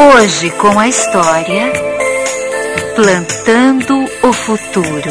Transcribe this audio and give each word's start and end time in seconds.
Hoje 0.00 0.48
com 0.52 0.80
a 0.80 0.88
história 0.88 1.70
Plantando 2.96 4.08
o 4.22 4.32
Futuro. 4.32 4.88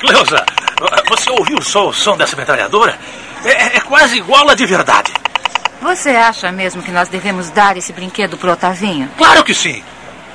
Cleusa, 0.00 0.46
você 1.10 1.28
ouviu 1.28 1.60
só 1.60 1.88
o 1.88 1.92
som 1.92 2.16
dessa 2.16 2.34
metralhadora? 2.36 2.98
É, 3.44 3.76
é 3.76 3.80
quase 3.80 4.16
igual 4.16 4.48
a 4.48 4.54
de 4.54 4.64
verdade. 4.64 5.12
Você 5.82 6.08
acha 6.08 6.50
mesmo 6.50 6.82
que 6.82 6.90
nós 6.90 7.10
devemos 7.10 7.50
dar 7.50 7.76
esse 7.76 7.92
brinquedo 7.92 8.38
pro 8.38 8.52
Otavinho? 8.52 9.10
Claro 9.18 9.44
que 9.44 9.52
sim. 9.52 9.84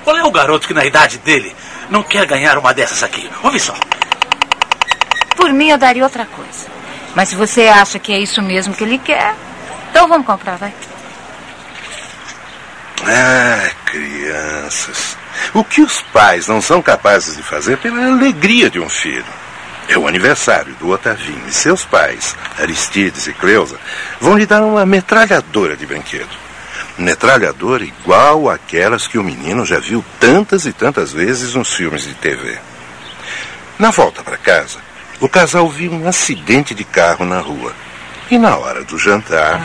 Qual 0.04 0.16
é 0.16 0.24
o 0.24 0.30
garoto 0.30 0.68
que 0.68 0.74
na 0.76 0.86
idade 0.86 1.18
dele 1.18 1.56
não 1.90 2.04
quer 2.04 2.28
ganhar 2.28 2.60
uma 2.60 2.76
dessas 2.76 3.02
aqui? 3.02 3.28
Ouve 3.42 3.60
só. 3.60 3.74
Por 5.36 5.52
mim 5.52 5.70
eu 5.70 5.80
daria 5.80 6.04
outra 6.04 6.28
coisa. 6.28 6.81
Mas 7.16 7.30
se 7.30 7.36
você 7.36 7.68
acha 7.68 8.00
que 8.00 8.14
é 8.14 8.20
isso 8.20 8.42
mesmo 8.42 8.74
que 8.74 8.84
ele 8.84 8.98
quer, 8.98 9.36
então 9.90 10.08
vamos 10.08 10.26
comprar, 10.26 10.56
vai. 10.58 10.74
Ah, 13.06 13.70
crianças. 13.86 15.18
O 15.54 15.64
que 15.64 15.82
os 15.82 16.02
pais 16.14 16.48
não 16.48 16.62
são 16.62 16.82
capazes 16.82 17.36
de 17.36 17.44
fazer 17.44 17.78
pela 17.78 18.06
alegria 18.06 18.70
de 18.70 18.80
um 18.80 18.88
filho? 18.88 19.26
É 19.90 19.98
o 19.98 20.08
aniversário 20.08 20.74
do 20.76 20.90
Otavinho 20.90 21.44
e 21.48 21.52
seus 21.52 21.84
pais, 21.84 22.36
Aristides 22.58 23.28
e 23.28 23.34
Cleusa, 23.34 23.78
vão 24.20 24.38
lhe 24.38 24.46
dar 24.46 24.62
uma 24.64 24.86
metralhadora 24.86 25.76
de 25.76 25.86
brinquedo. 25.86 26.30
Metralhadora 26.98 27.84
igual 27.84 28.50
àquelas 28.50 29.08
que 29.08 29.18
o 29.18 29.24
menino 29.24 29.66
já 29.66 29.80
viu 29.80 30.06
tantas 30.20 30.66
e 30.66 30.72
tantas 30.72 31.12
vezes 31.12 31.56
nos 31.56 31.74
filmes 31.74 32.04
de 32.04 32.14
TV. 32.14 32.58
Na 33.80 33.90
volta 33.90 34.24
para 34.24 34.38
casa, 34.38 34.80
o 35.22 35.30
casal 35.30 35.70
viu 35.70 35.92
um 35.92 36.08
acidente 36.08 36.74
de 36.74 36.84
carro 36.84 37.24
na 37.24 37.40
rua. 37.40 37.74
E 38.30 38.38
na 38.38 38.58
hora 38.58 38.84
do 38.84 38.98
jantar. 38.98 39.62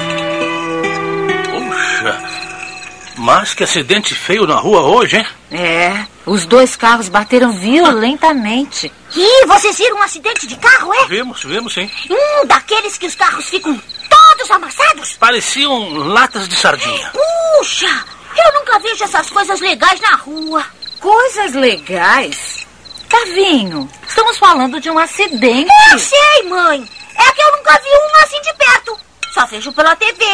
Puxa, 1.50 2.22
mas 3.16 3.54
que 3.54 3.64
acidente 3.64 4.14
feio 4.14 4.46
na 4.46 4.56
rua 4.56 4.82
hoje, 4.82 5.16
hein? 5.16 5.26
É, 5.50 6.04
os 6.26 6.44
dois 6.44 6.76
carros 6.76 7.08
bateram 7.08 7.52
violentamente. 7.52 8.92
Ih, 9.14 9.46
vocês 9.46 9.78
viram 9.78 9.96
um 9.96 10.02
acidente 10.02 10.46
de 10.46 10.56
carro, 10.56 10.92
é? 10.92 11.06
Vimos, 11.06 11.42
vimos 11.42 11.72
sim. 11.72 11.90
Um 12.10 12.46
daqueles 12.46 12.98
que 12.98 13.06
os 13.06 13.14
carros 13.14 13.48
ficam 13.48 13.80
todos 14.10 14.50
amassados? 14.50 15.16
Pareciam 15.18 15.94
latas 15.94 16.48
de 16.48 16.56
sardinha. 16.56 17.12
Puxa, 17.12 18.04
eu 18.36 18.60
nunca 18.60 18.78
vejo 18.80 19.04
essas 19.04 19.30
coisas 19.30 19.60
legais 19.60 20.00
na 20.00 20.16
rua. 20.16 20.64
Coisas 21.00 21.54
legais? 21.54 22.66
Tavinho, 23.08 23.88
estamos 24.16 24.38
falando 24.38 24.80
de 24.80 24.90
um 24.90 24.98
acidente. 24.98 25.70
Eu 25.92 25.98
sei, 25.98 26.42
mãe. 26.48 26.88
É 27.18 27.32
que 27.32 27.42
eu 27.42 27.52
nunca 27.52 27.78
vi 27.78 27.88
um 27.88 28.24
assim 28.24 28.40
de 28.40 28.54
perto. 28.54 28.98
Só 29.34 29.44
vejo 29.44 29.72
pela 29.72 29.94
TV, 29.94 30.24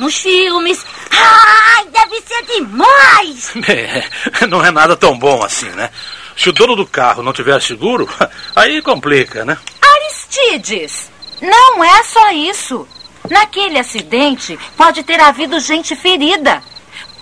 nos 0.00 0.16
filmes. 0.16 0.84
Ai, 1.12 1.86
deve 1.86 2.20
ser 2.22 2.42
demais! 2.42 3.52
É, 4.42 4.46
não 4.48 4.64
é 4.64 4.72
nada 4.72 4.96
tão 4.96 5.16
bom 5.16 5.44
assim, 5.44 5.68
né? 5.70 5.90
Se 6.36 6.48
o 6.48 6.52
dono 6.52 6.74
do 6.74 6.86
carro 6.86 7.22
não 7.22 7.32
tiver 7.32 7.60
seguro, 7.62 8.08
aí 8.56 8.82
complica, 8.82 9.44
né? 9.44 9.56
Aristides, 9.80 11.08
não 11.40 11.84
é 11.84 12.02
só 12.02 12.32
isso. 12.32 12.88
Naquele 13.28 13.78
acidente 13.78 14.58
pode 14.76 15.04
ter 15.04 15.20
havido 15.20 15.60
gente 15.60 15.94
ferida. 15.94 16.60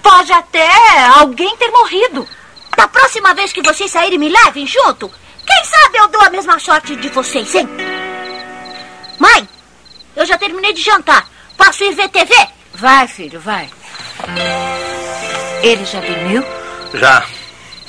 Pode 0.03 0.33
até 0.33 0.71
alguém 1.19 1.55
ter 1.59 1.71
morrido. 1.71 2.27
Da 2.75 2.89
próxima 2.89 3.35
vez 3.35 3.53
que 3.53 3.61
vocês 3.61 3.91
saírem, 3.91 4.19
me 4.19 4.29
levem 4.31 4.67
junto. 4.67 5.11
Quem 5.49 5.65
sabe 5.65 5.99
eu 5.99 6.09
dou 6.09 6.21
a 6.21 6.31
mesma 6.31 6.59
sorte 6.59 6.95
de 6.95 7.09
vocês, 7.09 7.55
hein? 7.55 7.67
Mãe, 9.19 9.49
eu 10.15 10.27
já 10.27 10.37
terminei 10.37 10.75
de 10.75 10.83
jantar. 10.83 11.27
Posso 11.57 11.85
ir 11.85 11.95
ver 11.95 12.09
TV? 12.11 12.35
Vai, 12.75 13.09
filho, 13.09 13.41
vai. 13.41 13.69
Ele 15.63 15.85
já 15.87 16.01
dormiu? 16.01 16.45
Já. 16.95 17.27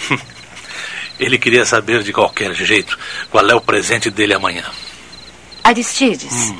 Ele 1.20 1.38
queria 1.38 1.66
saber 1.66 2.02
de 2.02 2.14
qualquer 2.14 2.54
jeito 2.54 2.98
qual 3.30 3.48
é 3.48 3.54
o 3.54 3.62
presente 3.62 4.10
dele 4.10 4.34
amanhã. 4.34 4.64
Aristides, 5.62 6.52
hum. 6.52 6.60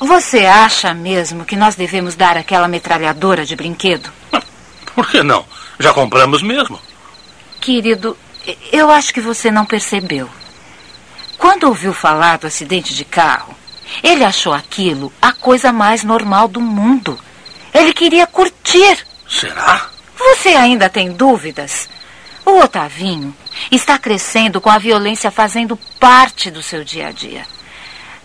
você 0.00 0.46
acha 0.46 0.94
mesmo 0.94 1.44
que 1.44 1.54
nós 1.54 1.76
devemos 1.76 2.16
dar 2.16 2.38
aquela 2.38 2.66
metralhadora 2.66 3.44
de 3.44 3.54
brinquedo? 3.54 4.10
Por 4.94 5.08
que 5.08 5.22
não? 5.22 5.44
Já 5.78 5.92
compramos 5.92 6.42
mesmo. 6.42 6.80
Querido, 7.60 8.16
eu 8.72 8.90
acho 8.90 9.12
que 9.12 9.20
você 9.20 9.50
não 9.50 9.64
percebeu. 9.64 10.28
Quando 11.38 11.64
ouviu 11.64 11.92
falar 11.92 12.38
do 12.38 12.46
acidente 12.46 12.94
de 12.94 13.04
carro, 13.04 13.54
ele 14.02 14.24
achou 14.24 14.52
aquilo 14.52 15.12
a 15.20 15.32
coisa 15.32 15.72
mais 15.72 16.04
normal 16.04 16.48
do 16.48 16.60
mundo. 16.60 17.18
Ele 17.72 17.92
queria 17.92 18.26
curtir. 18.26 19.06
Será? 19.28 19.88
Você 20.16 20.50
ainda 20.50 20.88
tem 20.88 21.12
dúvidas? 21.12 21.88
O 22.44 22.58
Otavinho 22.58 23.34
está 23.70 23.98
crescendo 23.98 24.60
com 24.60 24.70
a 24.70 24.78
violência 24.78 25.30
fazendo 25.30 25.76
parte 25.98 26.50
do 26.50 26.62
seu 26.62 26.84
dia 26.84 27.08
a 27.08 27.12
dia. 27.12 27.46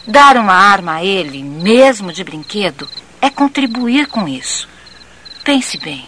Dar 0.07 0.37
uma 0.37 0.53
arma 0.53 0.95
a 0.95 1.03
ele, 1.03 1.41
mesmo 1.41 2.11
de 2.11 2.23
brinquedo, 2.23 2.89
é 3.21 3.29
contribuir 3.29 4.07
com 4.07 4.27
isso. 4.27 4.67
Pense 5.43 5.77
bem. 5.77 6.07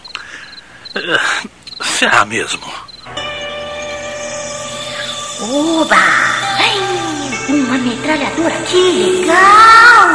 Uh, 0.94 1.84
será 1.84 2.24
mesmo? 2.24 2.87
Oba! 5.40 5.96
Uma 7.48 7.78
metralhadora, 7.78 8.56
que 8.66 8.76
legal! 8.76 10.08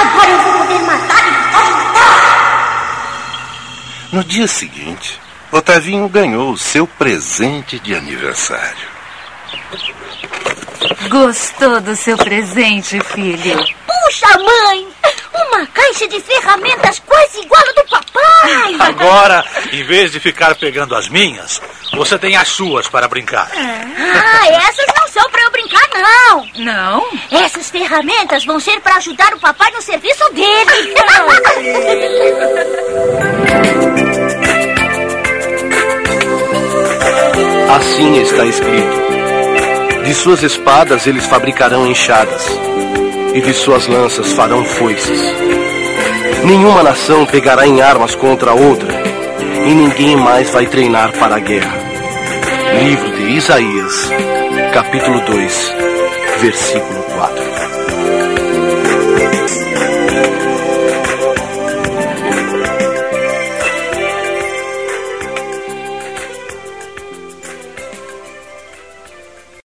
Agora 0.00 0.30
eu 0.30 0.38
vou 0.38 0.52
poder 0.60 0.78
matar 0.80 1.28
e 1.28 1.30
matar! 1.52 2.50
No 4.12 4.24
dia 4.24 4.48
seguinte, 4.48 5.20
Otavinho 5.52 6.08
ganhou 6.08 6.52
o 6.52 6.58
seu 6.58 6.86
presente 6.86 7.78
de 7.78 7.94
aniversário. 7.94 8.88
Gostou 11.08 11.80
do 11.82 11.94
seu 11.94 12.16
presente, 12.16 12.98
filho? 13.00 13.58
Puxa, 13.86 14.38
mãe! 14.38 14.89
Caixa 16.00 16.08
de 16.08 16.20
ferramentas 16.20 16.98
quase 17.00 17.40
igual 17.40 17.60
a 17.60 17.72
do 17.72 17.84
papai! 17.88 18.76
Agora, 18.88 19.44
em 19.70 19.84
vez 19.84 20.10
de 20.10 20.18
ficar 20.18 20.54
pegando 20.54 20.94
as 20.94 21.10
minhas, 21.10 21.60
você 21.92 22.18
tem 22.18 22.36
as 22.36 22.48
suas 22.48 22.88
para 22.88 23.06
brincar. 23.06 23.50
Ah, 23.54 24.48
essas 24.48 24.86
não 24.96 25.06
são 25.08 25.28
para 25.30 25.42
eu 25.42 25.50
brincar, 25.50 25.86
não! 25.92 26.48
Não? 26.56 27.06
Essas 27.30 27.68
ferramentas 27.68 28.46
vão 28.46 28.58
ser 28.58 28.80
para 28.80 28.96
ajudar 28.96 29.34
o 29.34 29.40
papai 29.40 29.70
no 29.72 29.82
serviço 29.82 30.24
dele! 30.32 30.94
Assim 37.76 38.22
está 38.22 38.46
escrito. 38.46 39.00
De 40.02 40.14
suas 40.14 40.42
espadas 40.42 41.06
eles 41.06 41.26
fabricarão 41.26 41.86
enxadas, 41.86 42.46
e 43.34 43.40
de 43.42 43.52
suas 43.52 43.86
lanças 43.86 44.32
farão 44.32 44.64
foices. 44.64 45.20
Nenhuma 46.44 46.82
nação 46.82 47.26
pegará 47.26 47.66
em 47.66 47.80
armas 47.80 48.14
contra 48.14 48.54
outra, 48.54 48.92
e 49.66 49.74
ninguém 49.74 50.16
mais 50.16 50.50
vai 50.50 50.66
treinar 50.66 51.12
para 51.18 51.36
a 51.36 51.38
guerra. 51.38 51.78
Livro 52.82 53.12
de 53.12 53.22
Isaías, 53.36 54.10
capítulo 54.72 55.20
2, 55.20 55.74
versículo 56.40 57.02
4. 57.02 57.79